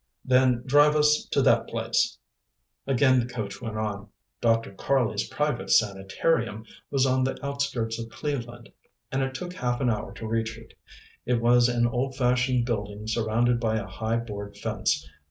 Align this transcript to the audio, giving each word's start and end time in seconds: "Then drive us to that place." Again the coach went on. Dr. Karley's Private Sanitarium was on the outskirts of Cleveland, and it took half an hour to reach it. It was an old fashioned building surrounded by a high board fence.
"Then 0.25 0.63
drive 0.65 0.95
us 0.95 1.27
to 1.29 1.43
that 1.43 1.67
place." 1.67 2.17
Again 2.87 3.19
the 3.19 3.31
coach 3.31 3.61
went 3.61 3.77
on. 3.77 4.07
Dr. 4.41 4.71
Karley's 4.73 5.27
Private 5.27 5.69
Sanitarium 5.69 6.65
was 6.89 7.05
on 7.05 7.23
the 7.23 7.37
outskirts 7.45 7.99
of 7.99 8.09
Cleveland, 8.09 8.69
and 9.11 9.21
it 9.21 9.35
took 9.35 9.53
half 9.53 9.79
an 9.79 9.91
hour 9.91 10.11
to 10.15 10.25
reach 10.27 10.57
it. 10.57 10.73
It 11.27 11.39
was 11.39 11.69
an 11.69 11.85
old 11.85 12.15
fashioned 12.15 12.65
building 12.65 13.05
surrounded 13.05 13.59
by 13.59 13.75
a 13.75 13.85
high 13.85 14.17
board 14.17 14.57
fence. 14.57 15.07